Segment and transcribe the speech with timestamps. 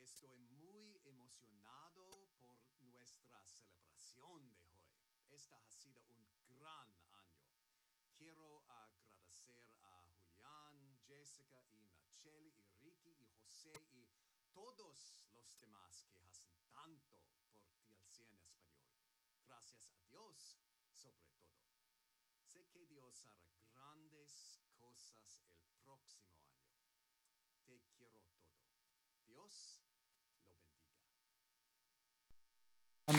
[0.00, 2.08] Estoy muy emocionado
[2.40, 4.80] por nuestra celebración de hoy.
[5.30, 7.52] Esta ha sido un gran año.
[8.16, 14.08] Quiero agradecer a Julián, Jessica y Nacheli y Ricky y José y
[14.54, 17.20] todos los demás que hacen tanto
[17.52, 18.96] por TLC en español.
[19.44, 20.56] Gracias a Dios
[20.94, 21.60] sobre todo.
[22.38, 26.80] Sé que Dios hará grandes cosas el próximo año.
[27.66, 28.50] Te quiero todo.
[29.26, 29.80] Dios
[30.46, 30.70] lo bendiga.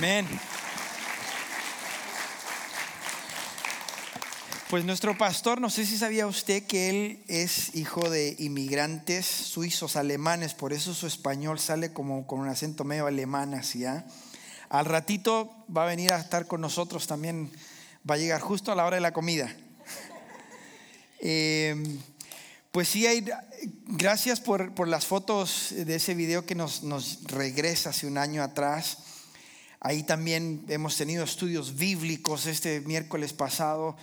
[0.02, 0.28] Amén.
[4.68, 9.96] Pues nuestro pastor, no sé si sabía usted que él es hijo de inmigrantes suizos
[9.96, 13.82] alemanes, por eso su español sale como con un acento medio alemán así.
[13.82, 14.08] ¿ya?
[14.70, 17.52] Al ratito va a venir a estar con nosotros también,
[18.10, 19.56] va a llegar justo a la hora de la comida.
[21.24, 21.76] Eh,
[22.72, 23.24] pues sí, hay,
[23.86, 28.42] gracias por, por, las fotos de ese video que nos, nos regresa hace un año
[28.42, 28.98] atrás.
[29.82, 33.98] Ahí también hemos tenido estudios bíblicos este miércoles pasado.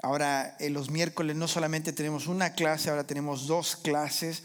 [0.00, 4.44] Ahora, en los miércoles no solamente tenemos una clase, ahora tenemos dos clases.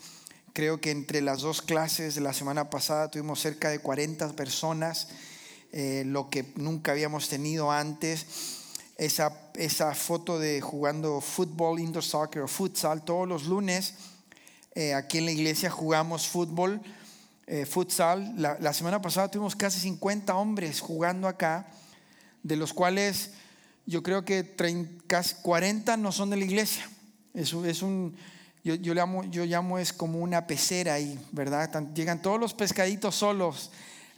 [0.54, 5.10] Creo que entre las dos clases de la semana pasada tuvimos cerca de 40 personas,
[5.72, 8.26] eh, lo que nunca habíamos tenido antes
[8.98, 13.06] esa, esa foto de jugando fútbol, indoor soccer o futsal.
[13.06, 13.94] Todos los lunes
[14.74, 16.82] eh, aquí en la iglesia jugamos fútbol,
[17.48, 18.34] eh, futsal.
[18.38, 21.68] La, semana pasada tuvimos casi 50 hombres jugando acá,
[22.44, 23.32] de los cuales
[23.86, 26.90] yo creo que 30, casi 40 no son de la iglesia.
[27.34, 28.16] Es, es un,
[28.64, 31.70] yo, yo, llamo, yo llamo es como una pecera ahí, ¿verdad?
[31.94, 33.72] Llegan todos los pescaditos solos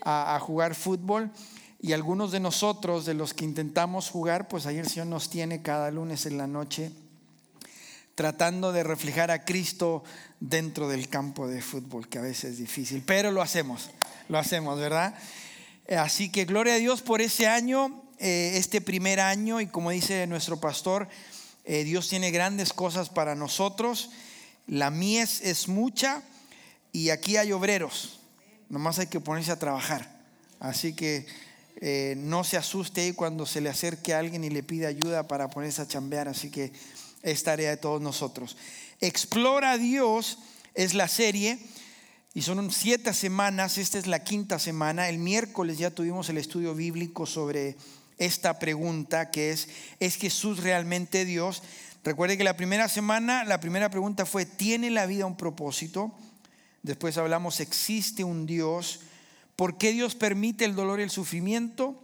[0.03, 1.31] a, jugar fútbol.
[1.79, 5.61] Y algunos de nosotros, de los que intentamos jugar, pues ahí el Señor nos tiene
[5.61, 6.91] cada lunes en la noche
[8.15, 10.03] tratando de reflejar a Cristo
[10.39, 13.89] dentro del campo de fútbol, que a veces es difícil, pero lo hacemos,
[14.29, 15.15] lo hacemos, ¿verdad?
[15.97, 20.27] Así que gloria a Dios por ese año, eh, este primer año, y como dice
[20.27, 21.07] nuestro pastor,
[21.65, 24.11] eh, Dios tiene grandes cosas para nosotros,
[24.67, 26.23] la mies es mucha
[26.91, 28.19] y aquí hay obreros,
[28.69, 30.13] nomás hay que ponerse a trabajar.
[30.59, 31.25] Así que
[31.81, 35.27] eh, no se asuste ahí cuando se le acerque a alguien y le pide ayuda
[35.27, 36.29] para ponerse a chambear.
[36.29, 36.71] Así que
[37.23, 38.57] es tarea de todos nosotros.
[38.99, 40.37] Explora a Dios
[40.75, 41.57] es la serie
[42.33, 43.77] y son siete semanas.
[43.77, 45.09] Esta es la quinta semana.
[45.09, 47.77] El miércoles ya tuvimos el estudio bíblico sobre
[48.17, 49.69] esta pregunta que es,
[49.99, 51.63] ¿es Jesús realmente Dios?
[52.03, 56.13] Recuerde que la primera semana, la primera pregunta fue, ¿tiene la vida un propósito?
[56.81, 58.99] Después hablamos, ¿existe un Dios?
[59.55, 62.01] ¿Por qué Dios permite el dolor y el sufrimiento?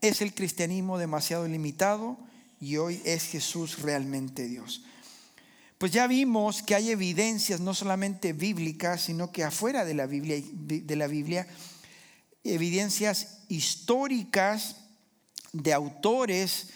[0.00, 2.16] ¿Es el cristianismo demasiado limitado?
[2.60, 4.84] Y hoy es Jesús realmente Dios.
[5.78, 10.42] Pues ya vimos que hay evidencias no solamente bíblicas, sino que afuera de la Biblia,
[10.52, 11.46] de la Biblia
[12.44, 14.76] evidencias históricas
[15.52, 16.68] de autores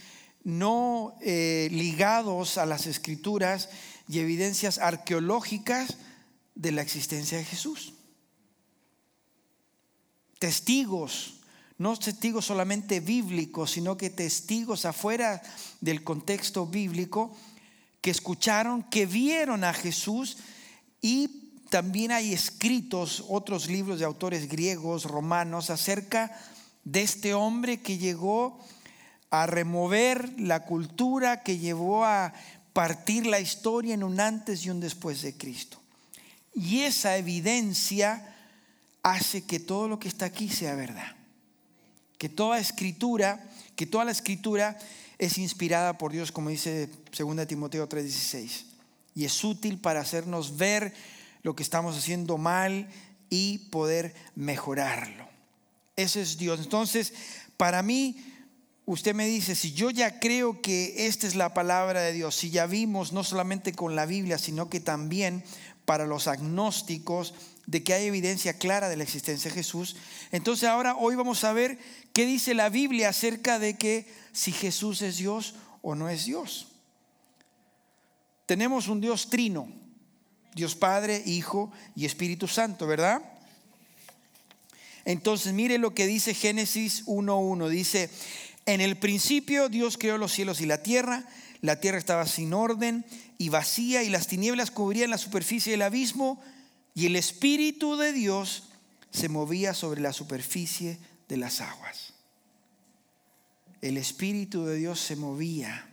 [0.42, 3.68] no eh, ligados a las escrituras
[4.08, 5.96] y evidencias arqueológicas
[6.54, 7.94] de la existencia de Jesús
[10.44, 11.40] testigos,
[11.78, 15.42] no testigos solamente bíblicos, sino que testigos afuera
[15.80, 17.34] del contexto bíblico
[18.00, 20.36] que escucharon, que vieron a Jesús
[21.00, 26.30] y también hay escritos otros libros de autores griegos, romanos, acerca
[26.84, 28.60] de este hombre que llegó
[29.30, 32.32] a remover la cultura, que llevó a
[32.72, 35.80] partir la historia en un antes y un después de Cristo.
[36.54, 38.36] Y esa evidencia
[39.02, 41.16] hace que todo lo que está aquí sea verdad.
[42.24, 43.38] Que toda escritura,
[43.76, 44.78] que toda la escritura
[45.18, 48.64] es inspirada por Dios, como dice 2 Timoteo 3:16.
[49.14, 50.94] Y es útil para hacernos ver
[51.42, 52.88] lo que estamos haciendo mal
[53.28, 55.28] y poder mejorarlo.
[55.96, 56.60] Ese es Dios.
[56.60, 57.12] Entonces,
[57.58, 58.16] para mí,
[58.86, 62.48] usted me dice, si yo ya creo que esta es la palabra de Dios, si
[62.48, 65.44] ya vimos no solamente con la Biblia, sino que también
[65.84, 67.34] para los agnósticos,
[67.66, 69.96] de que hay evidencia clara de la existencia de Jesús.
[70.30, 71.78] Entonces ahora hoy vamos a ver
[72.12, 76.68] qué dice la Biblia acerca de que si Jesús es Dios o no es Dios.
[78.46, 79.68] Tenemos un Dios trino,
[80.54, 83.22] Dios Padre, Hijo y Espíritu Santo, ¿verdad?
[85.04, 87.68] Entonces mire lo que dice Génesis 1.1.
[87.68, 88.10] Dice,
[88.66, 91.24] en el principio Dios creó los cielos y la tierra.
[91.60, 93.06] La tierra estaba sin orden
[93.38, 96.42] y vacía y las tinieblas cubrían la superficie del abismo
[96.94, 98.64] y el Espíritu de Dios
[99.10, 100.98] se movía sobre la superficie
[101.28, 102.14] de las aguas.
[103.80, 105.88] El Espíritu de Dios se movía.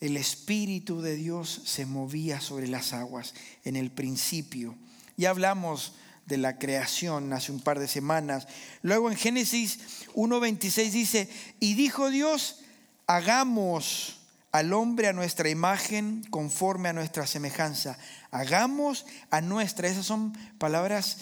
[0.00, 3.34] El Espíritu de Dios se movía sobre las aguas
[3.64, 4.76] en el principio.
[5.16, 5.94] Ya hablamos
[6.26, 8.46] de la creación hace un par de semanas.
[8.82, 11.28] Luego en Génesis 1.26 dice,
[11.58, 12.60] y dijo Dios,
[13.06, 14.17] hagamos
[14.52, 17.98] al hombre a nuestra imagen conforme a nuestra semejanza.
[18.30, 21.18] Hagamos a nuestra, esas son palabras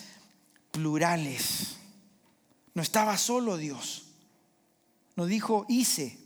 [0.71, 1.77] plurales.
[2.75, 4.07] No estaba solo Dios.
[5.17, 6.19] No dijo hice.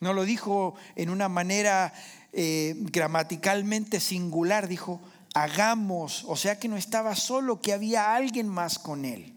[0.00, 1.94] No lo dijo en una manera
[2.32, 4.68] eh, gramaticalmente singular.
[4.68, 5.00] Dijo
[5.34, 6.24] hagamos.
[6.26, 9.33] O sea que no estaba solo, que había alguien más con él.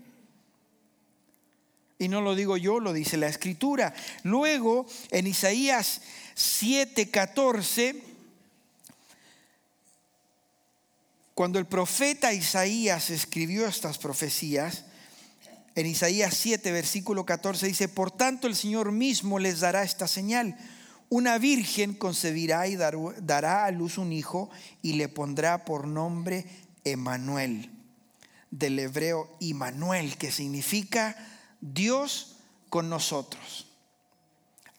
[2.00, 3.94] Y no lo digo yo, lo dice la escritura.
[4.24, 6.02] Luego, en Isaías
[6.36, 8.04] 7:14,
[11.34, 14.86] cuando el profeta Isaías escribió estas profecías,
[15.76, 20.58] en Isaías 7, versículo 14 dice, por tanto el Señor mismo les dará esta señal.
[21.10, 24.50] Una virgen concebirá y dará a luz un hijo
[24.82, 26.46] y le pondrá por nombre
[26.84, 27.70] Emanuel,
[28.50, 31.16] del hebreo Immanuel, que significa
[31.62, 32.38] Dios
[32.70, 33.68] con nosotros.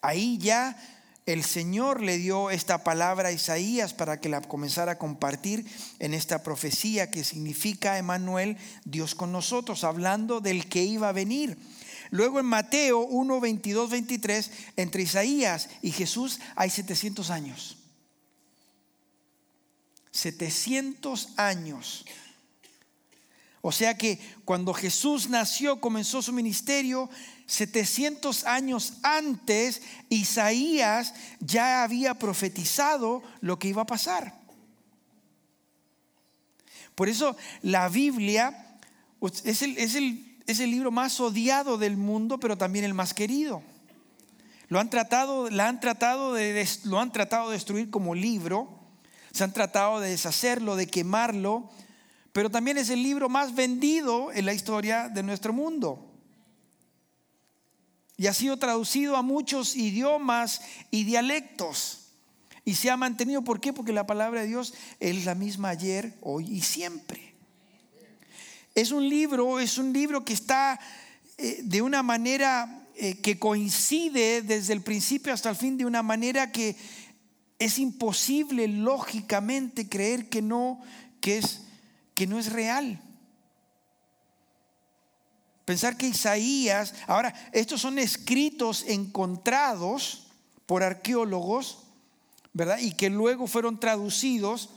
[0.01, 0.77] Ahí ya
[1.25, 5.65] el Señor le dio esta palabra a Isaías para que la comenzara a compartir
[5.99, 11.57] en esta profecía que significa Emanuel, Dios con nosotros, hablando del que iba a venir.
[12.09, 17.77] Luego en Mateo 1, 22, 23, entre Isaías y Jesús hay 700 años.
[20.11, 22.05] 700 años.
[23.61, 27.09] O sea que cuando Jesús nació, comenzó su ministerio,
[27.45, 34.39] 700 años antes, Isaías ya había profetizado lo que iba a pasar.
[36.95, 38.77] Por eso la Biblia
[39.43, 43.61] es el, es el, libro más odiado del mundo, pero también el más querido.
[44.67, 48.69] Lo han tratado, la han tratado de, lo han tratado de destruir como libro,
[49.31, 51.69] se han tratado de deshacerlo, de quemarlo,
[52.39, 56.09] pero también es el libro más vendido en la historia de nuestro mundo.
[58.15, 62.13] Y ha sido traducido a muchos idiomas y dialectos.
[62.63, 63.73] Y se ha mantenido, ¿por qué?
[63.73, 67.35] Porque la palabra de Dios es la misma ayer, hoy y siempre.
[68.73, 70.79] Es un libro, es un libro que está
[71.37, 76.03] eh, de una manera eh, que coincide desde el principio hasta el fin, de una
[76.03, 76.77] manera que
[77.59, 80.81] es imposible lógicamente creer que no,
[81.19, 81.63] que es
[82.19, 83.01] que no es real.
[85.63, 90.27] Pensar que Isaías, ahora, estos son escritos encontrados
[90.65, 91.85] por arqueólogos,
[92.51, 92.79] ¿verdad?
[92.79, 94.71] Y que luego fueron traducidos,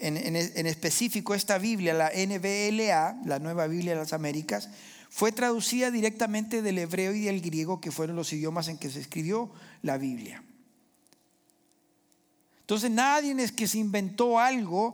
[0.00, 4.68] en, en, específico esta Biblia, la NBLA, la Nueva Biblia de las Américas,
[5.10, 8.98] fue traducida directamente del hebreo y del griego, que fueron los idiomas en que se
[8.98, 10.42] escribió la Biblia.
[12.62, 14.92] Entonces nadie es que se inventó algo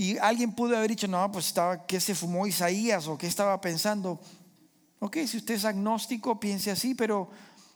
[0.00, 3.60] y alguien pudo haber dicho, no, pues estaba, ¿qué se fumó Isaías o qué estaba
[3.60, 4.18] pensando?
[4.98, 7.28] Ok, si usted es agnóstico, piense así, pero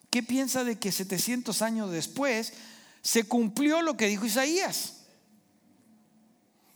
[0.08, 2.54] ¿qué piensa de que 700 años después
[3.02, 5.04] se cumplió lo que dijo Isaías?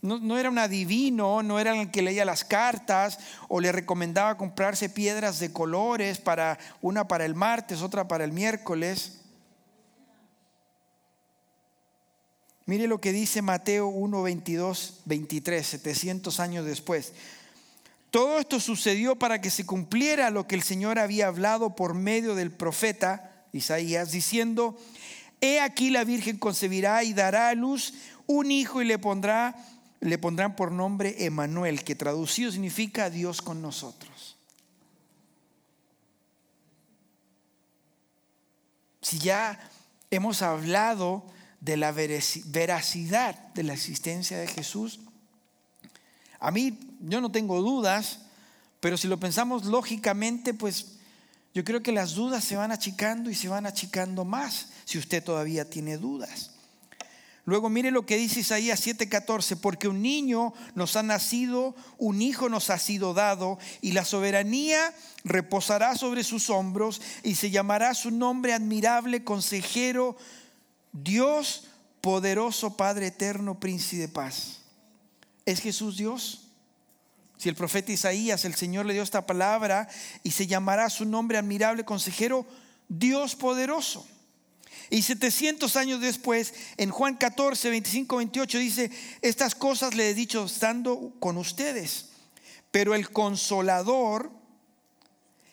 [0.03, 3.17] No, no, era un adivino, no era el que leía las cartas
[3.47, 8.33] o le recomendaba comprarse piedras de colores para una para el martes, otra para el
[8.33, 9.18] miércoles.
[12.69, 17.13] Mire lo que dice Mateo 1, 22, 23, 700 años después.
[18.11, 22.35] Todo esto sucedió para que se cumpliera lo que el Señor había hablado por medio
[22.35, 24.77] del profeta Isaías, diciendo,
[25.41, 27.95] he aquí la Virgen concebirá y dará a luz
[28.27, 29.55] un hijo y le pondrá
[29.99, 34.37] le pondrán por nombre Emanuel, que traducido significa Dios con nosotros.
[39.01, 39.59] Si ya
[40.11, 41.25] hemos hablado
[41.61, 44.99] de la veracidad de la existencia de Jesús,
[46.39, 48.19] a mí yo no tengo dudas,
[48.79, 50.99] pero si lo pensamos lógicamente, pues
[51.53, 55.23] yo creo que las dudas se van achicando y se van achicando más si usted
[55.23, 56.51] todavía tiene dudas.
[57.45, 62.47] Luego mire lo que dice Isaías 7:14, porque un niño nos ha nacido, un hijo
[62.47, 68.11] nos ha sido dado, y la soberanía reposará sobre sus hombros, y se llamará su
[68.11, 70.15] nombre admirable, consejero,
[70.91, 71.65] Dios
[72.01, 74.61] poderoso, Padre eterno, príncipe de paz.
[75.45, 76.47] ¿Es Jesús Dios?
[77.37, 79.87] Si el profeta Isaías, el Señor le dio esta palabra
[80.23, 82.45] y se llamará su nombre admirable consejero,
[82.89, 84.05] Dios poderoso.
[84.89, 88.91] Y 700 años después, en Juan 14, 25, 28 dice,
[89.21, 92.09] estas cosas le he dicho estando con ustedes,
[92.71, 94.31] pero el consolador,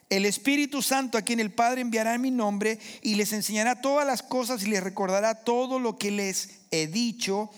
[0.08, 4.06] el Espíritu Santo a quien el Padre enviará en mi nombre y les enseñará todas
[4.06, 7.50] las cosas y les recordará todo lo que les he dicho,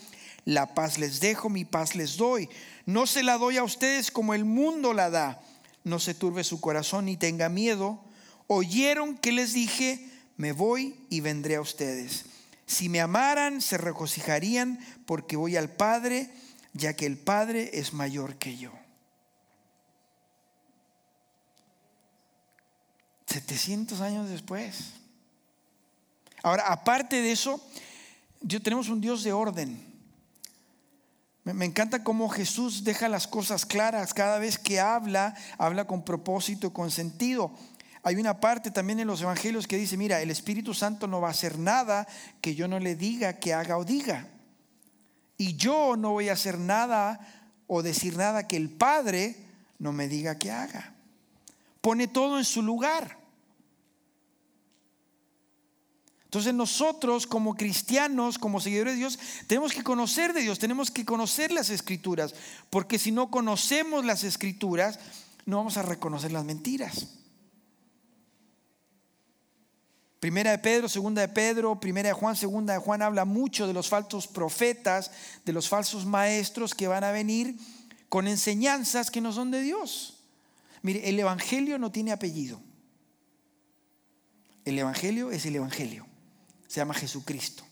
[0.45, 2.49] La paz les dejo, mi paz les doy.
[2.87, 5.41] No se la doy a ustedes como el mundo la da.
[5.83, 8.03] No se turbe su corazón ni tenga miedo.
[8.47, 10.03] Oyeron que les dije,
[10.37, 12.25] me voy y vendré a ustedes.
[12.65, 16.31] Si me amaran, se regocijarían porque voy al Padre,
[16.73, 18.71] ya que el Padre es mayor que yo.
[23.29, 24.93] 700 años después.
[26.43, 27.61] Ahora, aparte de eso,
[28.41, 29.89] Dios, tenemos un Dios de orden.
[31.43, 34.13] Me, encanta cómo Jesús deja las cosas claras.
[34.13, 37.51] Cada vez que habla, habla con propósito, con sentido.
[38.03, 41.29] Hay una parte también en los evangelios que dice, mira, el Espíritu Santo no va
[41.29, 42.07] a hacer nada
[42.41, 44.27] que yo no le diga que haga o diga.
[45.37, 47.19] Y yo no voy a hacer nada
[47.67, 49.35] o decir nada que el Padre
[49.79, 50.93] no me diga que haga.
[51.81, 53.18] Pone todo en su lugar.
[56.29, 61.03] Entonces nosotros como cristianos, como seguidores de Dios, tenemos que conocer de Dios, tenemos que
[61.03, 62.35] conocer las escrituras,
[62.69, 64.99] porque si no conocemos las escrituras,
[65.47, 67.07] no vamos a reconocer las mentiras.
[70.19, 73.73] Primera de Pedro, segunda de Pedro, primera de Juan, segunda de Juan habla mucho de
[73.73, 75.09] los falsos profetas,
[75.45, 77.55] de los falsos maestros que van a venir
[78.07, 80.19] con enseñanzas que no son de Dios.
[80.83, 82.61] Mire, el Evangelio no tiene apellido.
[84.63, 86.08] El Evangelio es el Evangelio
[86.69, 87.63] se llama Jesucristo.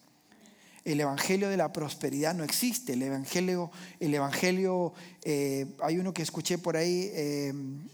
[0.84, 2.94] El evangelio de la prosperidad no existe.
[2.94, 7.54] El evangelio, el evangelio, eh, hay uno que escuché por ahí, eh,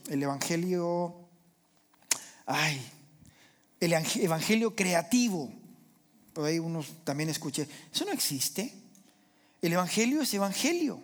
[0.10, 1.14] el evangelio,
[2.46, 2.82] ay,
[3.82, 5.52] el evangelio creativo.
[6.32, 7.68] Por ahí unos también escuché.
[7.94, 8.74] Eso no existe.
[9.62, 11.02] El evangelio es evangelio.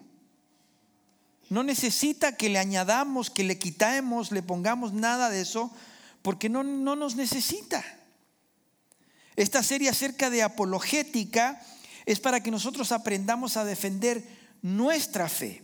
[1.50, 5.72] No necesita que le añadamos, que le quitemos, le pongamos nada de eso,
[6.22, 7.84] porque no, no nos necesita.
[9.40, 11.62] Esta serie acerca de apologética
[12.06, 14.22] es para que nosotros aprendamos a defender
[14.62, 15.64] nuestra fe.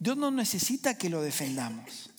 [0.00, 2.10] Dios no necesita que lo defendamos.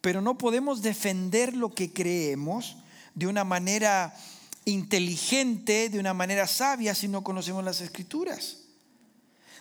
[0.00, 2.78] Pero no podemos defender lo que creemos
[3.14, 4.16] de una manera
[4.64, 8.60] inteligente, de una manera sabia, si no conocemos las escrituras.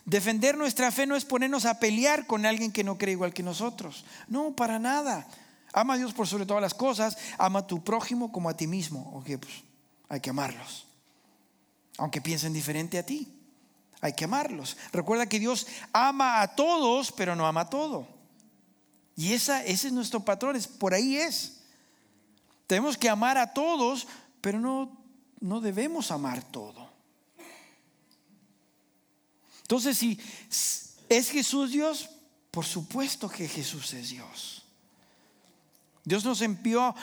[0.06, 3.44] Defender nuestra fe no es ponernos a pelear con alguien que no cree igual que
[3.44, 4.06] nosotros.
[4.30, 5.28] No, para nada.
[5.74, 7.18] Ama a Dios por sobre todas las cosas.
[7.38, 9.12] Ama a tu prójimo como a ti mismo.
[9.16, 9.71] Ok, pues
[10.12, 10.86] hay que amarlos.
[11.98, 13.32] Aunque piensen diferente a ti,
[14.02, 14.76] hay que amarlos.
[14.92, 18.06] Recuerda que Dios ama a todos, pero no ama a todo.
[19.16, 21.62] Y esa, ese es nuestro patrón, es, por ahí es.
[22.68, 24.06] Tenemos que amar a todos,
[24.42, 25.02] pero no,
[25.40, 26.92] no debemos amar todo.
[29.62, 30.20] Entonces, si
[31.08, 32.10] es Jesús Dios,
[32.52, 34.61] por supuesto que Jesús es Dios.
[36.04, 36.96] Dios nos envió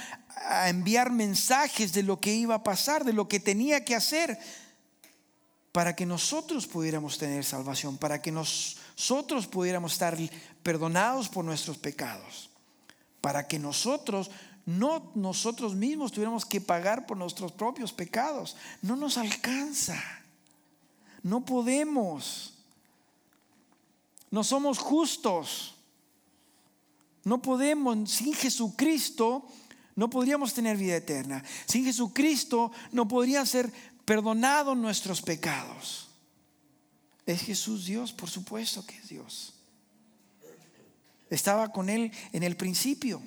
[0.49, 4.39] a enviar mensajes de lo que iba a pasar, de lo que tenía que hacer,
[5.73, 10.17] para que nosotros pudiéramos tener salvación, para que nosotros pudiéramos estar
[10.63, 12.51] perdonados por nuestros pecados,
[13.21, 14.31] para que nosotros,
[14.67, 18.57] no nosotros mismos tuviéramos que pagar por nuestros propios pecados.
[18.83, 20.03] No nos alcanza,
[21.23, 22.55] no podemos,
[24.31, 25.78] no somos justos.
[27.29, 29.47] No podemos, sin Jesucristo,
[29.97, 31.45] no podríamos tener vida eterna.
[31.67, 33.71] Sin Jesucristo no podrían ser
[34.07, 36.09] perdonados nuestros pecados.
[37.27, 38.15] ¿Es Jesús Dios?
[38.15, 39.53] Por supuesto que es Dios.
[41.29, 43.21] Estaba con Él en el principio.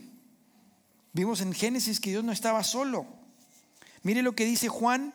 [1.14, 3.06] Vimos en Génesis que Dios no estaba solo.
[4.02, 5.14] Mire lo que dice Juan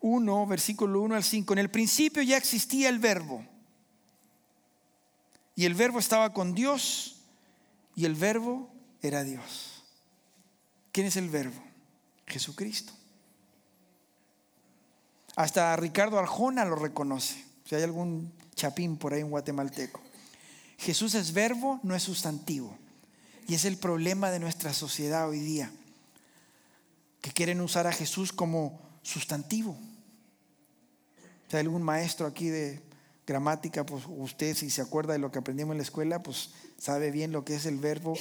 [0.00, 1.52] 1, versículo 1 al 5.
[1.52, 3.46] En el principio ya existía el verbo.
[5.54, 7.15] Y el verbo estaba con Dios
[7.96, 8.70] y el verbo
[9.02, 9.82] era Dios.
[10.92, 11.60] ¿Quién es el verbo?
[12.26, 12.92] Jesucristo.
[15.34, 17.42] Hasta Ricardo Arjona lo reconoce.
[17.64, 20.00] Si hay algún chapín por ahí en guatemalteco.
[20.78, 22.76] Jesús es verbo, no es sustantivo.
[23.48, 25.70] Y es el problema de nuestra sociedad hoy día.
[27.22, 29.76] Que quieren usar a Jesús como sustantivo.
[31.48, 32.82] Si hay algún maestro aquí de
[33.26, 37.10] gramática, pues usted si se acuerda de lo que aprendimos en la escuela, pues sabe
[37.10, 38.16] bien lo que es el verbo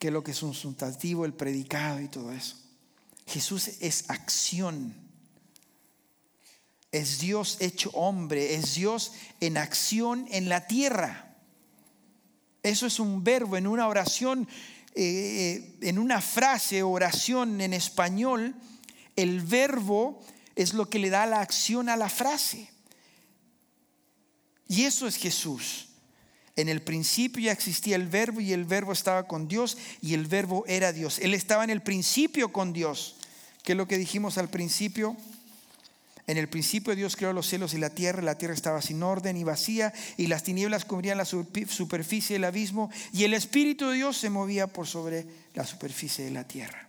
[0.00, 2.56] qué es lo que es un sustantivo, el predicado y todo eso.
[3.26, 4.94] Jesús es acción.
[6.90, 11.36] Es Dios hecho hombre, es Dios en acción en la tierra.
[12.62, 14.48] Eso es un verbo en una oración,
[14.94, 18.54] eh, en una frase, oración en español.
[19.16, 20.18] El verbo
[20.56, 22.70] es lo que le da la acción a la frase.
[24.70, 25.88] Y eso es Jesús.
[26.54, 30.26] En el principio ya existía el verbo y el verbo estaba con Dios y el
[30.26, 31.18] verbo era Dios.
[31.18, 33.16] Él estaba en el principio con Dios.
[33.64, 35.16] ¿Qué es lo que dijimos al principio?
[36.28, 39.36] En el principio Dios creó los cielos y la tierra, la tierra estaba sin orden
[39.36, 44.18] y vacía, y las tinieblas cubrían la superficie del abismo, y el Espíritu de Dios
[44.18, 46.88] se movía por sobre la superficie de la tierra.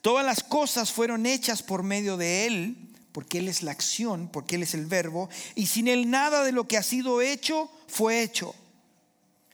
[0.00, 4.56] Todas las cosas fueron hechas por medio de Él, porque Él es la acción, porque
[4.56, 8.22] Él es el verbo, y sin Él nada de lo que ha sido hecho fue
[8.22, 8.54] hecho.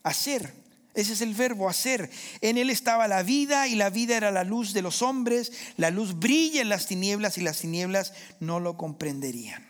[0.03, 0.55] Hacer
[0.99, 2.11] ese es el verbo hacer.
[2.41, 5.53] En él estaba la vida y la vida era la luz de los hombres.
[5.77, 9.65] La luz brilla en las tinieblas y las tinieblas no lo comprenderían.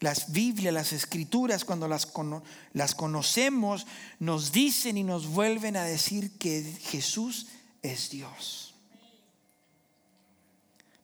[0.00, 2.12] Las Biblias, las escrituras, cuando las,
[2.74, 3.86] las conocemos,
[4.18, 7.46] nos dicen y nos vuelven a decir que Jesús
[7.80, 8.67] es Dios.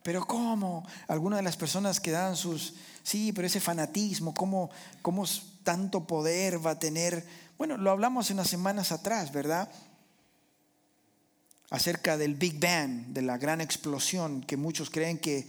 [0.04, 0.86] Pero ¿cómo?
[1.08, 4.70] Algunas de las personas que dan sus, sí, pero ese fanatismo, ¿cómo,
[5.02, 5.24] cómo
[5.64, 9.70] tanto poder va a tener bueno, lo hablamos unas semanas atrás, ¿verdad?
[11.70, 15.46] Acerca del Big Bang, de la gran explosión, que muchos creen que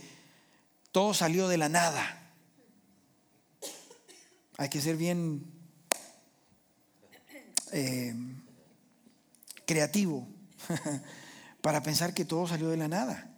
[0.91, 2.31] todo salió de la nada.
[4.57, 5.45] Hay que ser bien
[7.71, 8.15] eh,
[9.65, 10.27] creativo
[11.61, 13.34] para pensar que todo salió de la nada.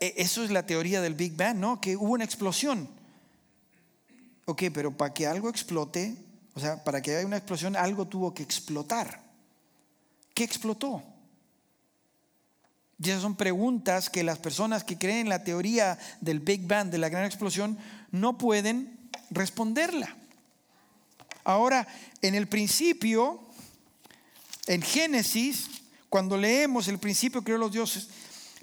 [0.00, 1.80] E, eso es la teoría del Big Bang, ¿no?
[1.80, 2.88] Que hubo una explosión.
[4.44, 6.16] Ok, pero para que algo explote,
[6.54, 9.22] o sea, para que haya una explosión algo tuvo que explotar.
[10.34, 11.02] ¿Qué explotó?
[12.98, 16.88] Y esas son preguntas que las personas que creen en la teoría del Big Bang,
[16.90, 17.76] de la gran explosión,
[18.12, 20.16] no pueden responderla.
[21.44, 21.86] Ahora,
[22.20, 23.40] en el principio,
[24.66, 25.68] en Génesis,
[26.08, 28.08] cuando leemos el principio creó los dioses,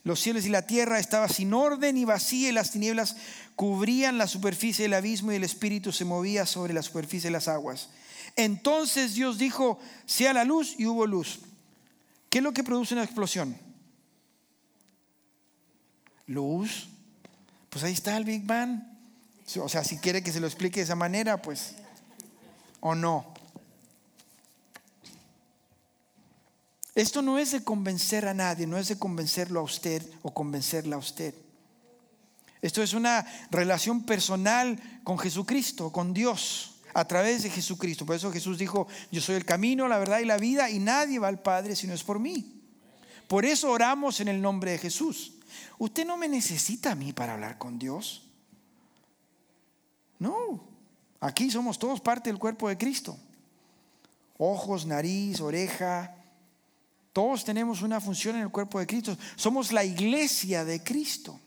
[0.04, 3.16] los cielos y la tierra, estaba sin orden y vacía y las tinieblas
[3.56, 7.48] cubrían la superficie del abismo y el espíritu se movía sobre la superficie de las
[7.48, 7.90] aguas.
[8.36, 11.42] Entonces Dios dijo, sea la luz y hubo luz.
[12.30, 13.58] ¿Qué es lo que produce una explosión?
[16.28, 16.90] Luz.
[17.70, 18.82] Pues ahí está el Big Bang.
[19.58, 21.76] O sea, si quiere que se lo explique de esa manera, pues,
[22.80, 23.34] o no.
[26.96, 30.96] Esto no es de convencer a nadie, no es de convencerlo a usted o convencerla
[30.96, 31.34] a usted.
[32.62, 38.06] Esto es una relación personal con Jesucristo, con Dios, a través de Jesucristo.
[38.06, 41.20] Por eso Jesús dijo, yo soy el camino, la verdad y la vida, y nadie
[41.20, 42.62] va al Padre si no es por mí.
[43.28, 45.34] Por eso oramos en el nombre de Jesús.
[45.78, 48.24] Usted no me necesita a mí para hablar con Dios.
[50.18, 50.62] No,
[51.22, 53.18] aquí somos todos parte del cuerpo de Cristo.
[54.38, 56.19] Ojos, nariz, oreja.
[57.20, 59.18] Todos tenemos una función en el cuerpo de Cristo.
[59.36, 61.38] Somos la iglesia de Cristo.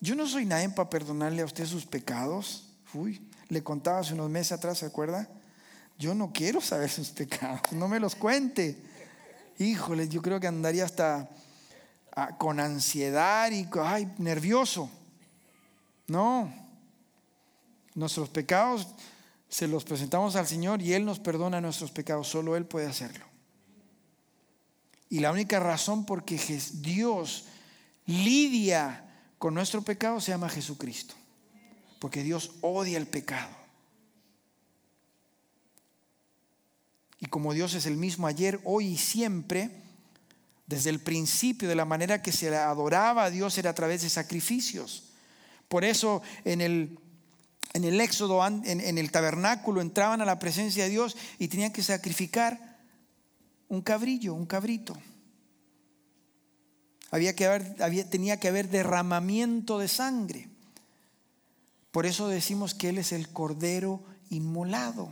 [0.00, 2.68] Yo no soy nadie para perdonarle a usted sus pecados.
[2.92, 5.30] Uy, le contaba hace unos meses atrás, ¿se acuerda?
[5.98, 8.76] Yo no quiero saber sus pecados, no me los cuente.
[9.58, 11.30] Híjole, yo creo que andaría hasta
[12.14, 14.90] ah, con ansiedad y ay, nervioso.
[16.06, 16.52] No,
[17.94, 18.88] nuestros pecados
[19.48, 23.31] se los presentamos al Señor y Él nos perdona nuestros pecados, solo Él puede hacerlo.
[25.12, 26.40] Y la única razón por que
[26.76, 27.44] Dios
[28.06, 29.04] lidia
[29.36, 31.14] con nuestro pecado se llama Jesucristo.
[31.98, 33.54] Porque Dios odia el pecado.
[37.18, 39.82] Y como Dios es el mismo ayer, hoy y siempre,
[40.66, 44.08] desde el principio, de la manera que se adoraba a Dios era a través de
[44.08, 45.10] sacrificios.
[45.68, 46.98] Por eso en el,
[47.74, 51.70] en el Éxodo, en, en el tabernáculo, entraban a la presencia de Dios y tenían
[51.70, 52.71] que sacrificar
[53.72, 54.94] un cabrillo, un cabrito.
[57.10, 57.74] Había que haber,
[58.10, 60.50] tenía que haber derramamiento de sangre.
[61.90, 65.10] Por eso decimos que Él es el Cordero inmolado.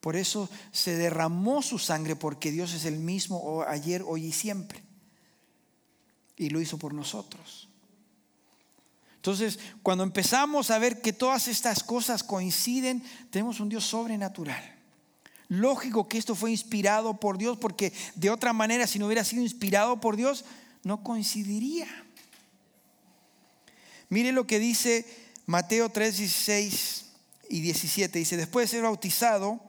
[0.00, 4.82] Por eso se derramó su sangre, porque Dios es el mismo ayer, hoy y siempre.
[6.36, 7.68] Y lo hizo por nosotros.
[9.14, 14.75] Entonces, cuando empezamos a ver que todas estas cosas coinciden, tenemos un Dios sobrenatural.
[15.48, 19.42] Lógico que esto fue inspirado por Dios, porque de otra manera, si no hubiera sido
[19.42, 20.44] inspirado por Dios,
[20.82, 21.86] no coincidiría.
[24.08, 25.06] Mire lo que dice
[25.46, 27.06] Mateo 3, 16
[27.48, 28.18] y 17.
[28.18, 29.60] Dice, después de ser bautizado,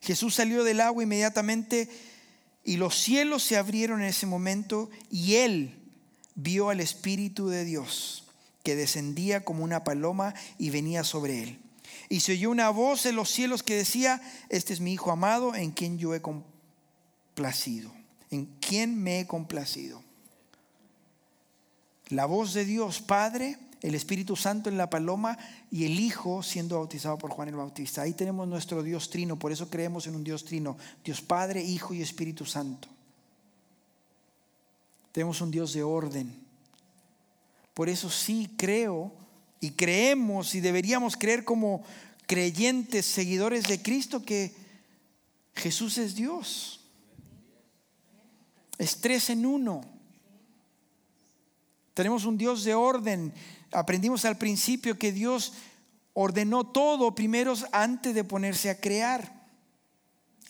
[0.00, 1.88] Jesús salió del agua inmediatamente
[2.64, 5.74] y los cielos se abrieron en ese momento y él
[6.34, 8.24] vio al Espíritu de Dios
[8.62, 11.58] que descendía como una paloma y venía sobre él.
[12.08, 15.54] Y se oyó una voz en los cielos que decía, este es mi Hijo amado
[15.54, 17.92] en quien yo he complacido,
[18.30, 20.02] en quien me he complacido
[22.08, 25.38] la voz de Dios Padre, el Espíritu Santo en la paloma
[25.70, 28.02] y el Hijo siendo bautizado por Juan el Bautista.
[28.02, 31.94] Ahí tenemos nuestro Dios trino, por eso creemos en un Dios trino, Dios Padre, Hijo
[31.94, 32.88] y Espíritu Santo.
[35.12, 36.34] Tenemos un Dios de orden.
[37.74, 39.12] Por eso sí creo
[39.60, 41.82] y creemos y deberíamos creer como
[42.26, 44.54] creyentes, seguidores de Cristo, que
[45.54, 46.80] Jesús es Dios.
[48.78, 49.84] Es tres en uno.
[51.94, 53.32] Tenemos un Dios de orden.
[53.72, 55.52] Aprendimos al principio que Dios
[56.12, 59.46] ordenó todo primero antes de ponerse a crear.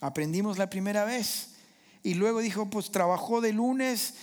[0.01, 1.55] Aprendimos la primera vez.
[2.03, 4.15] Y luego dijo, pues trabajó de lunes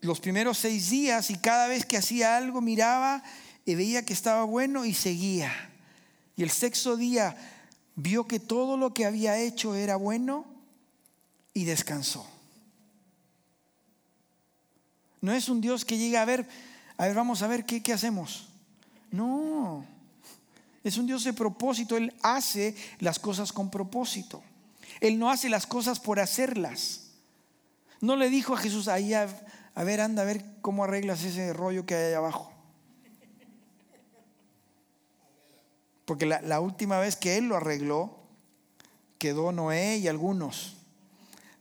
[0.00, 3.22] los primeros seis días y cada vez que hacía algo miraba
[3.64, 5.52] y veía que estaba bueno y seguía.
[6.36, 7.36] Y el sexto día
[7.94, 10.46] vio que todo lo que había hecho era bueno
[11.54, 12.26] y descansó.
[15.20, 16.48] No es un Dios que llega a ver,
[16.96, 18.48] a ver, vamos a ver qué, qué hacemos.
[19.10, 19.84] No,
[20.82, 21.96] es un Dios de propósito.
[21.96, 24.42] Él hace las cosas con propósito.
[25.00, 27.10] Él no hace las cosas por hacerlas.
[28.00, 29.26] No le dijo a Jesús, ahí a,
[29.76, 32.51] ver, anda a ver cómo arreglas ese rollo que hay ahí abajo.
[36.04, 38.18] Porque la, última vez que él lo arregló,
[39.18, 40.76] quedó Noé y algunos.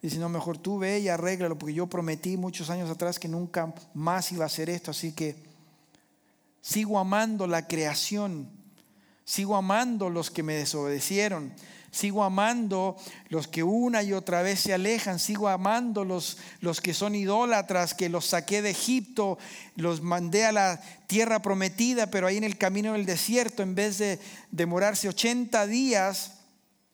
[0.01, 3.73] Dice, no, mejor tú ve y arréglalo, porque yo prometí muchos años atrás que nunca
[3.93, 5.35] más iba a hacer esto, así que
[6.59, 8.49] sigo amando la creación,
[9.25, 11.53] sigo amando los que me desobedecieron,
[11.91, 12.95] Sigo amando
[13.27, 15.19] los que una y otra vez se alejan.
[15.19, 19.37] Sigo amando los, los que son idólatras, que los saqué de Egipto,
[19.75, 23.97] los mandé a la tierra prometida, pero ahí en el camino del desierto, en vez
[23.97, 24.19] de
[24.51, 26.39] demorarse 80 días,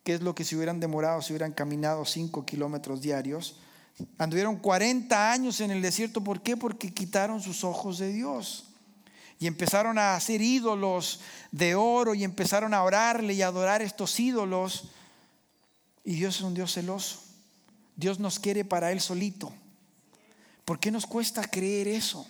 [0.03, 3.59] que es lo que se hubieran demorado si hubieran caminado 5 kilómetros diarios,
[4.17, 6.23] anduvieron 40 años en el desierto.
[6.23, 6.57] ¿Por qué?
[6.57, 8.66] Porque quitaron sus ojos de Dios
[9.39, 11.19] y empezaron a hacer ídolos
[11.51, 14.89] de oro y empezaron a orarle y adorar estos ídolos.
[16.03, 17.19] Y Dios es un Dios celoso.
[17.95, 19.51] Dios nos quiere para Él solito.
[20.65, 22.25] ¿Por qué nos cuesta creer eso?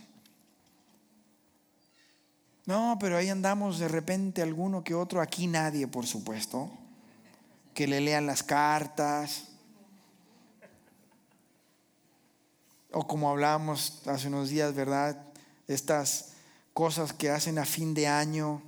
[2.65, 6.70] No, pero ahí andamos de repente alguno que otro, aquí nadie, por supuesto,
[7.74, 9.46] que le lean las cartas.
[12.91, 15.17] O como hablamos hace unos días, ¿verdad?
[15.67, 16.34] Estas
[16.77, 18.61] cosas que hacen a fin de año,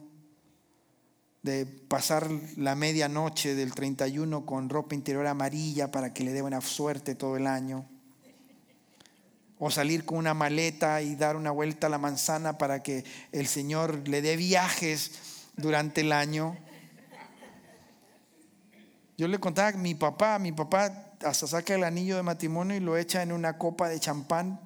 [1.44, 6.60] de pasar la medianoche del 31 con ropa interior amarilla para que le dé buena
[6.60, 7.88] suerte todo el año.
[9.60, 13.46] O salir con una maleta y dar una vuelta a la manzana para que el
[13.46, 15.12] Señor le dé viajes
[15.56, 16.58] durante el año.
[19.20, 22.80] Yo le contaba a mi papá, mi papá hasta saca el anillo de matrimonio y
[22.80, 24.60] lo echa en una copa de champán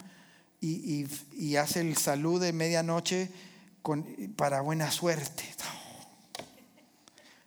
[0.63, 3.29] y, hace el salud de medianoche
[3.81, 4.03] con,
[4.35, 5.43] para buena suerte.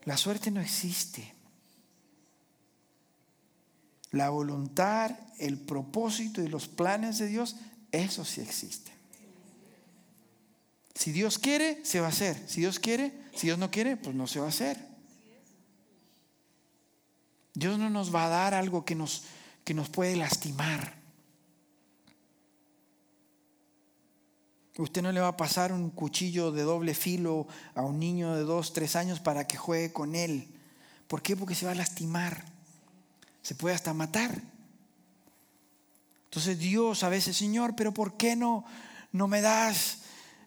[0.05, 1.35] La suerte no existe.
[4.11, 7.57] La voluntad, el propósito y los planes de Dios,
[7.91, 8.93] eso sí existe.
[10.95, 12.37] Si Dios quiere, se va a hacer.
[12.49, 14.79] Si Dios quiere, si Dios no quiere, pues no se va a hacer.
[17.55, 19.25] Dios no nos va a dar algo que nos,
[19.65, 21.06] que nos puede lastimar.
[24.79, 28.43] Usted no le va a pasar un cuchillo de doble filo a un niño de
[28.43, 30.49] dos, tres años para que juegue con él.
[31.09, 31.37] ¿Por qué?
[31.37, 32.45] Porque se va a lastimar.
[33.41, 34.43] Se puede hasta matar.
[36.25, 38.67] Entonces Dios a veces, Señor, pero ¿por qué no,
[39.13, 40.01] no me das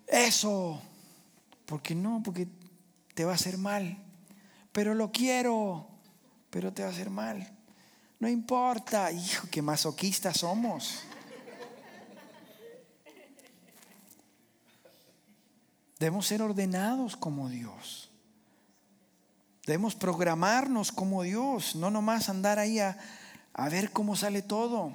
[0.05, 0.79] eso?
[1.65, 2.47] Porque no, porque
[3.15, 3.97] te va a hacer mal.
[4.71, 5.87] Pero lo quiero,
[6.51, 7.51] pero te va a hacer mal.
[8.19, 11.03] No importa, hijo, qué masoquistas somos.
[15.99, 18.09] Debemos ser ordenados como Dios.
[19.65, 22.97] Debemos programarnos como Dios, no nomás andar ahí a,
[23.69, 24.93] ver cómo sale todo.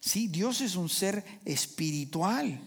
[0.00, 2.58] Sí, Dios es un ser espiritual,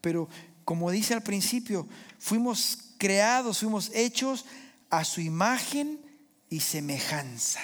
[0.00, 0.28] pero
[0.64, 1.86] como dice al principio,
[2.18, 4.44] fuimos creados, fuimos hechos
[4.88, 6.00] a su imagen
[6.48, 7.60] y semejanza.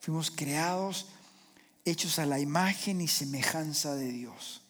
[0.00, 1.08] Fuimos creados,
[1.84, 4.62] hechos a la imagen y semejanza de Dios.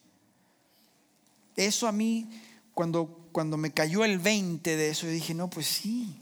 [1.55, 2.29] Eso a mí,
[2.73, 6.19] cuando, cuando me cayó el 20 de eso, yo dije, no, pues sí.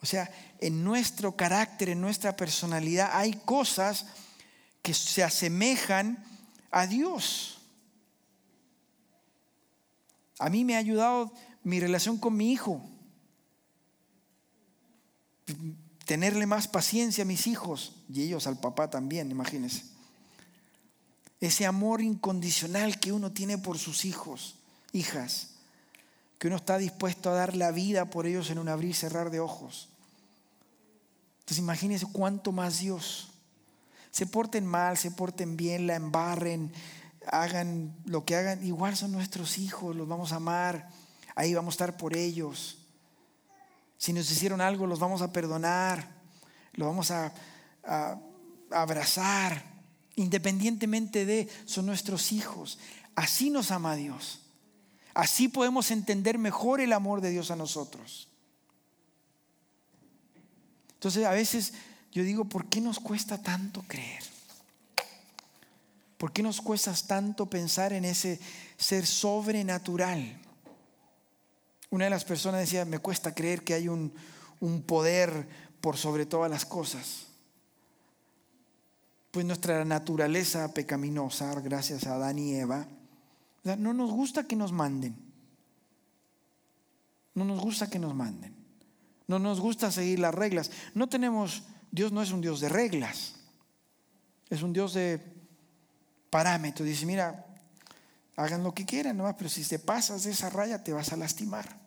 [0.00, 4.06] O sea, en nuestro carácter, en nuestra personalidad, hay cosas
[4.82, 6.24] que se asemejan
[6.70, 7.58] a Dios.
[10.38, 12.84] A mí me ha ayudado mi relación con mi hijo.
[16.06, 19.91] Tenerle más paciencia a mis hijos y ellos al papá también, imagínense
[21.42, 24.54] ese amor incondicional que uno tiene por sus hijos,
[24.92, 25.54] hijas,
[26.38, 29.30] que uno está dispuesto a dar la vida por ellos en un abrir y cerrar
[29.30, 29.88] de ojos.
[31.40, 33.32] Entonces imagínense cuánto más Dios.
[34.12, 36.72] Se porten mal, se porten bien, la embarren,
[37.26, 38.64] hagan lo que hagan.
[38.64, 40.90] Igual son nuestros hijos, los vamos a amar.
[41.34, 42.86] Ahí vamos a estar por ellos.
[43.98, 46.08] Si nos hicieron algo, los vamos a perdonar.
[46.74, 47.32] Los vamos a,
[47.84, 48.16] a
[48.70, 49.71] abrazar.
[50.16, 52.78] Independientemente de, son nuestros hijos.
[53.14, 54.40] Así nos ama Dios.
[55.14, 58.28] Así podemos entender mejor el amor de Dios a nosotros.
[60.94, 61.74] Entonces a veces
[62.12, 64.22] yo digo, ¿por qué nos cuesta tanto creer?
[66.16, 68.38] ¿Por qué nos cuesta tanto pensar en ese
[68.76, 70.38] ser sobrenatural?
[71.90, 74.12] Una de las personas decía, me cuesta creer que hay un,
[74.86, 75.48] poder
[75.80, 77.26] por sobre todas las cosas.
[79.32, 82.86] Pues nuestra naturaleza pecaminosa, gracias a Adán y Eva,
[83.64, 85.16] no nos gusta que nos manden.
[87.34, 88.54] No nos gusta que nos manden.
[89.26, 90.70] No nos gusta seguir las reglas.
[90.92, 93.36] No tenemos, Dios no es un Dios de reglas.
[94.50, 95.18] Es un Dios de
[96.28, 96.86] parámetros.
[96.86, 97.46] Dice, mira,
[98.36, 99.34] hagan lo que quieran, ¿no?
[99.34, 101.80] pero si te pasas de esa raya te vas a lastimar.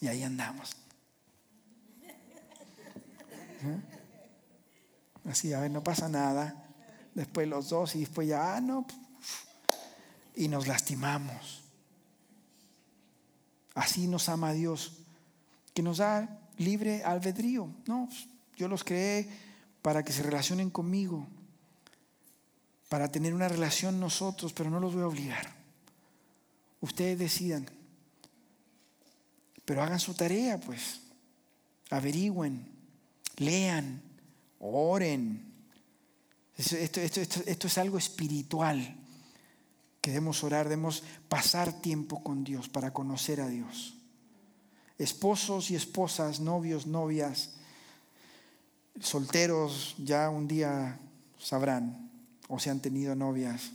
[0.00, 0.74] Y ahí andamos.
[5.24, 6.64] Así, a ver, no pasa nada.
[7.14, 8.86] Después los dos y después ya, ah, no,
[10.34, 11.62] y nos lastimamos.
[13.74, 14.98] Así nos ama Dios,
[15.72, 17.68] que nos da libre albedrío.
[17.86, 18.08] No,
[18.56, 19.28] yo los creé
[19.82, 21.26] para que se relacionen conmigo,
[22.88, 25.52] para tener una relación nosotros, pero no los voy a obligar.
[26.80, 27.66] Ustedes decidan.
[29.64, 31.00] Pero hagan su tarea, pues.
[31.90, 32.66] Averigüen,
[33.36, 34.02] lean,
[34.64, 35.52] oren.
[36.56, 38.96] Esto, esto, esto es algo espiritual
[40.00, 43.94] que debemos orar, debemos pasar tiempo con Dios para conocer a Dios.
[44.98, 47.54] Esposos y esposas, novios, novias,
[49.00, 50.98] solteros ya un día
[51.38, 52.10] sabrán
[52.48, 53.72] o se han tenido novias.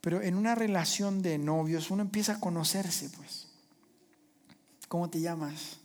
[0.00, 3.48] Pero en una relación de novios uno empieza a conocerse, pues.
[4.88, 5.78] ¿Cómo te llamas?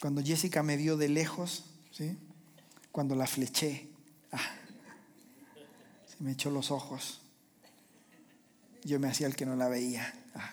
[0.00, 1.64] Cuando Jessica me vio de lejos,
[1.94, 2.18] ¿sí?
[2.92, 3.88] Cuando la fleché,
[4.32, 4.50] ah,
[6.06, 7.20] se me echó los ojos
[8.84, 10.12] yo me hacía el que no la veía.
[10.34, 10.50] Ah.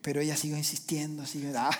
[0.00, 1.52] Pero ella siguió insistiendo, siguió.
[1.56, 1.70] Ah.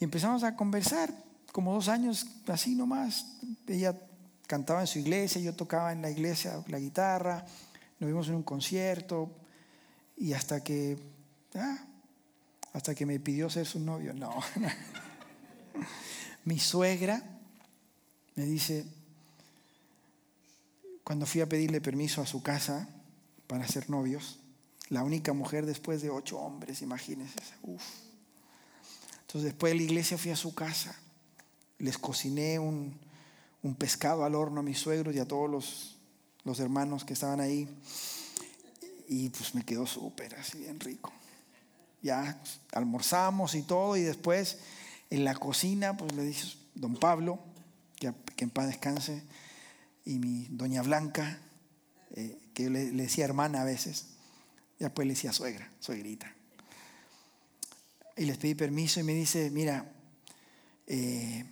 [0.00, 1.12] y empezamos a conversar,
[1.52, 3.26] como dos años así nomás.
[3.66, 3.96] Ella
[4.46, 7.44] cantaba en su iglesia, yo tocaba en la iglesia la guitarra,
[7.98, 9.30] nos vimos en un concierto
[10.18, 10.98] y hasta que,
[11.54, 11.78] ah,
[12.72, 14.34] hasta que me pidió ser su novio, no.
[16.44, 17.22] Mi suegra
[18.34, 18.86] me dice,
[21.04, 22.88] cuando fui a pedirle permiso a su casa
[23.46, 24.40] para ser novios,
[24.88, 27.38] la única mujer después de ocho hombres, imagínense.
[27.62, 30.96] Entonces después de la iglesia fui a su casa,
[31.78, 32.98] les cociné un,
[33.78, 35.98] pescado al horno a mis suegros y a todos los,
[36.44, 37.68] los hermanos que estaban ahí.
[39.08, 41.12] Y pues me quedó súper, así bien rico.
[42.02, 42.40] Ya
[42.72, 44.58] almorzamos y todo y después
[45.10, 47.40] en la cocina pues le dije, don Pablo,
[47.96, 49.22] que, en paz descanse,
[50.04, 51.38] y mi doña Blanca,
[52.14, 54.06] eh, que le, decía hermana a veces,
[54.78, 56.32] y después le decía suegra, suegrita.
[58.16, 59.90] Y les pedí permiso y me dice, mira,
[60.86, 61.44] eh,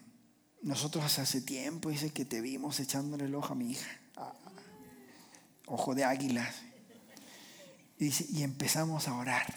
[0.63, 3.89] nosotros hace tiempo, dice que te vimos echándole el ojo a mi hija,
[5.67, 6.49] ojo de águila.
[7.99, 9.55] Y, dice, y empezamos a orar.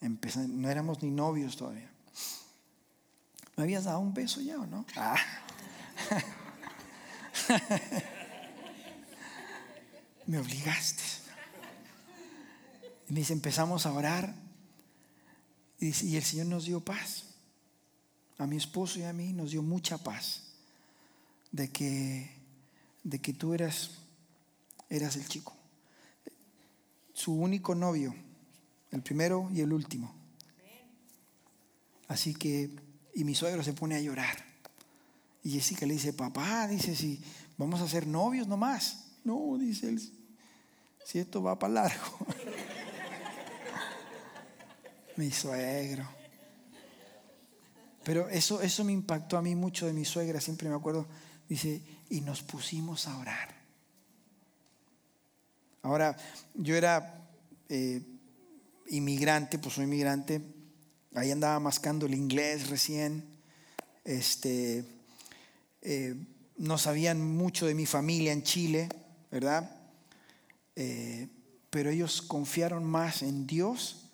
[0.00, 1.90] no éramos ni novios todavía.
[3.56, 4.84] ¿Me habías dado un beso ya o no?
[4.96, 5.16] Ah.
[10.26, 11.02] Me obligaste.
[13.08, 14.34] Y dice, empezamos a orar.
[15.78, 17.24] Y, dice, y el Señor nos dio paz.
[18.38, 20.42] A mi esposo y a mí nos dio mucha paz.
[21.52, 22.28] De que,
[23.04, 23.90] de que tú eras,
[24.88, 25.53] eras el chico.
[27.14, 28.14] Su único novio.
[28.90, 30.14] El primero y el último.
[32.08, 32.70] Así que
[33.14, 34.36] y mi suegro se pone a llorar.
[35.42, 37.22] Y Jessica le dice, papá, dice, si
[37.56, 39.04] vamos a ser novios nomás.
[39.24, 40.00] No, dice él,
[41.04, 42.18] si esto va para largo.
[45.16, 46.06] mi suegro.
[48.02, 51.06] Pero eso, eso me impactó a mí mucho de mi suegra, siempre me acuerdo.
[51.48, 53.53] Dice, y nos pusimos a orar.
[55.84, 56.16] Ahora,
[56.54, 57.24] yo era
[57.68, 58.02] eh,
[58.88, 60.42] inmigrante, pues soy inmigrante,
[61.14, 63.24] Ahí andaba mascando el inglés recién.
[64.04, 64.84] Este,
[65.80, 66.16] eh,
[66.56, 68.88] no sabían mucho de mi familia en Chile,
[69.30, 69.70] ¿verdad?
[70.74, 71.28] Eh,
[71.70, 74.10] pero ellos confiaron más en Dios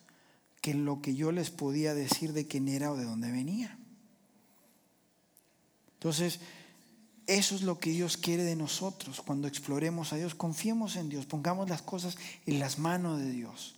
[0.61, 3.79] que en lo que yo les podía decir de quién era o de dónde venía.
[5.95, 6.41] Entonces,
[7.31, 10.35] eso es lo que Dios quiere de nosotros cuando exploremos a Dios.
[10.35, 13.77] Confiemos en Dios, pongamos las cosas en las manos de Dios.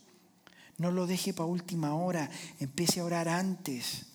[0.79, 4.07] No lo deje para última hora, empiece a orar antes.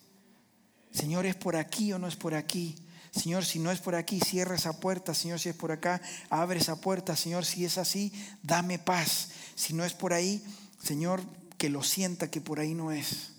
[0.90, 2.74] Señor, ¿es por aquí o no es por aquí?
[3.12, 5.14] Señor, si no es por aquí, cierra esa puerta.
[5.14, 7.14] Señor, si es por acá, abre esa puerta.
[7.14, 9.31] Señor, si es así, dame paz.
[9.55, 10.42] Si no es por ahí,
[10.83, 11.22] Señor,
[11.57, 13.35] que lo sienta que por ahí no es.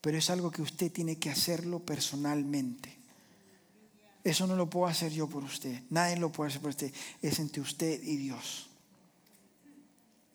[0.00, 2.91] Pero es algo que usted tiene que hacerlo personalmente.
[4.24, 5.82] Eso no lo puedo hacer yo por usted.
[5.90, 6.92] Nadie lo puede hacer por usted.
[7.20, 8.68] Es entre usted y Dios.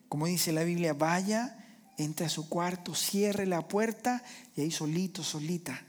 [0.08, 1.56] Como dice la Biblia, vaya,
[1.96, 4.22] entre a su cuarto, cierre la puerta
[4.56, 5.82] y ahí solito, solita,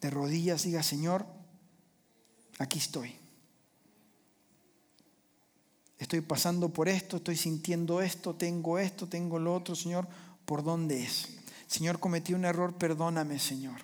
[0.00, 1.26] de rodillas, diga, Señor,
[2.58, 3.14] aquí estoy.
[5.98, 10.06] Estoy pasando por esto, estoy sintiendo esto, tengo esto, tengo lo otro, Señor,
[10.44, 11.28] ¿por dónde es?
[11.66, 13.80] Señor, cometí un error, perdóname, Señor.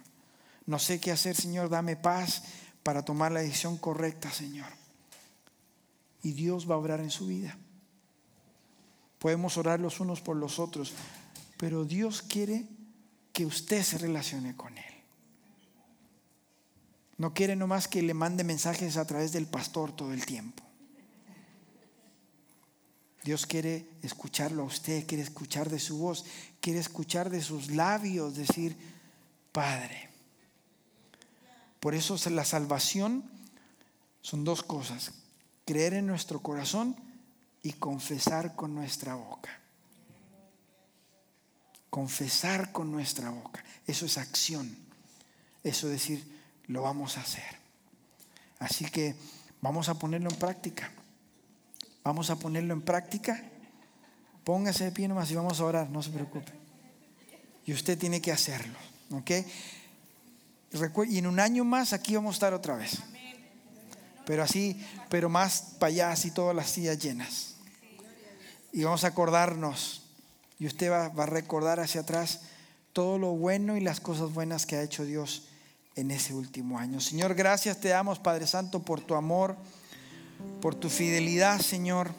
[0.66, 2.42] No sé qué hacer, Señor, dame paz
[2.90, 4.66] para tomar la decisión correcta, Señor.
[6.24, 7.57] Y Dios va a obrar en su vida.
[9.20, 10.92] Podemos orar los unos por los otros,
[11.57, 12.66] pero Dios quiere
[13.33, 14.94] que usted se relacione con Él.
[17.16, 20.64] No quiere nomás que le mande mensajes a través del pastor todo el tiempo.
[23.22, 26.24] Dios quiere escucharlo a usted, quiere escuchar de su voz,
[26.61, 28.76] quiere escuchar de sus labios decir,
[29.53, 30.10] Padre.
[31.80, 33.24] Por eso la salvación
[34.20, 35.12] son dos cosas,
[35.64, 36.94] creer en nuestro corazón
[37.62, 39.58] y confesar con nuestra boca.
[41.88, 43.64] Confesar con nuestra boca.
[43.86, 44.76] Eso es acción.
[45.64, 47.58] Eso es decir, lo vamos a hacer.
[48.58, 49.14] Así que
[49.60, 50.92] vamos a ponerlo en práctica.
[52.04, 53.42] Vamos a ponerlo en práctica.
[54.44, 56.52] Póngase de pie nomás y vamos a orar, no se preocupe.
[57.66, 58.78] Y usted tiene que hacerlo,
[59.12, 59.30] ¿ok?
[61.09, 62.98] Y en un año más aquí vamos a estar otra vez.
[64.24, 67.54] Pero así, pero más para allá, así todas las sillas llenas.
[68.72, 70.02] Y vamos a acordarnos,
[70.59, 72.42] y usted va, va a recordar hacia atrás
[72.92, 75.48] todo lo bueno y las cosas buenas que ha hecho Dios
[75.96, 77.00] en ese último año.
[77.00, 79.56] Señor, gracias te damos, Padre Santo, por tu amor
[80.61, 82.11] por tu fidelidad, Señor,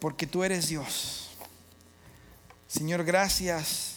[0.00, 1.30] porque tú eres Dios.
[2.68, 3.96] Señor, gracias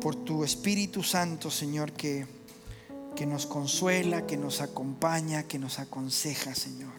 [0.00, 2.26] por tu Espíritu Santo, Señor, que,
[3.14, 6.92] que nos consuela, que nos acompaña, que nos aconseja, Señor.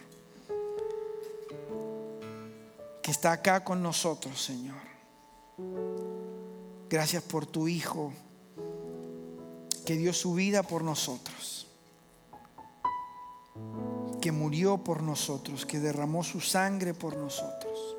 [3.02, 4.78] Que está acá con nosotros, Señor.
[6.90, 8.14] Gracias por tu Hijo,
[9.86, 11.60] que dio su vida por nosotros
[14.20, 17.98] que murió por nosotros, que derramó su sangre por nosotros.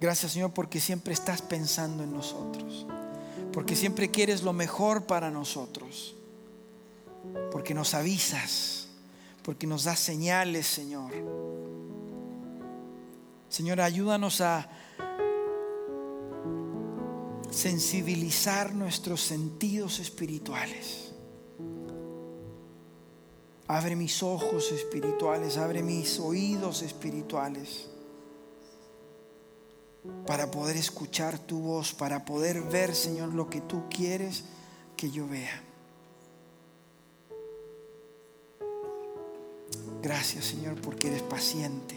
[0.00, 2.86] Gracias Señor porque siempre estás pensando en nosotros,
[3.52, 6.14] porque siempre quieres lo mejor para nosotros,
[7.50, 8.88] porque nos avisas,
[9.42, 11.12] porque nos das señales, Señor.
[13.48, 14.70] Señor, ayúdanos a
[17.50, 21.12] sensibilizar nuestros sentidos espirituales.
[23.66, 27.88] Abre mis ojos espirituales, abre mis oídos espirituales
[30.26, 34.44] para poder escuchar tu voz, para poder ver, Señor, lo que tú quieres
[34.96, 35.62] que yo vea.
[40.02, 41.96] Gracias, Señor, porque eres paciente,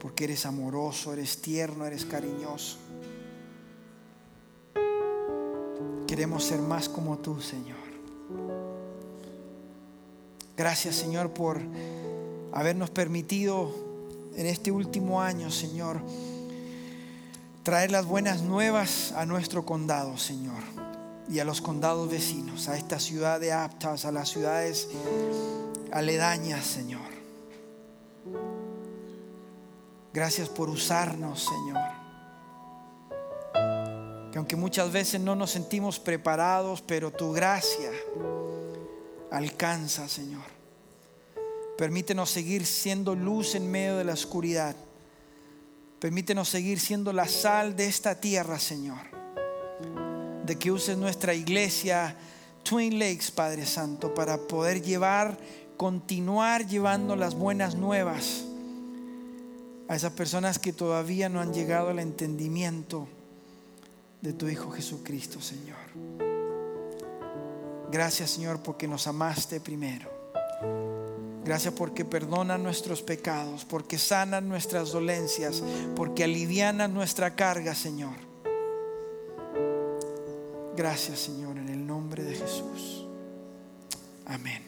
[0.00, 2.78] porque eres amoroso, eres tierno, eres cariñoso.
[6.06, 7.86] Queremos ser más como tú, Señor.
[10.56, 11.60] Gracias Señor por
[12.50, 13.70] habernos permitido
[14.36, 16.00] en este último año, Señor,
[17.62, 20.62] traer las buenas nuevas a nuestro condado, Señor,
[21.28, 24.88] y a los condados vecinos, a esta ciudad de Aptas, a las ciudades
[25.90, 27.16] aledañas, Señor.
[30.12, 31.82] Gracias por usarnos, Señor.
[34.30, 37.90] Que aunque muchas veces no nos sentimos preparados, pero tu gracia
[39.30, 40.55] alcanza, Señor.
[41.76, 44.74] Permítenos seguir siendo luz en medio de la oscuridad.
[45.98, 49.00] Permítenos seguir siendo la sal de esta tierra, Señor.
[50.44, 52.16] De que uses nuestra iglesia
[52.62, 55.36] Twin Lakes, Padre Santo, para poder llevar,
[55.76, 58.44] continuar llevando las buenas nuevas
[59.88, 63.06] a esas personas que todavía no han llegado al entendimiento
[64.20, 65.76] de tu Hijo Jesucristo, Señor.
[67.90, 70.10] Gracias Señor porque nos amaste primero.
[71.46, 75.62] Gracias porque perdonan nuestros pecados, porque sanan nuestras dolencias,
[75.94, 78.16] porque alivianan nuestra carga, Señor.
[80.76, 83.06] Gracias, Señor, en el nombre de Jesús.
[84.26, 84.65] Amén.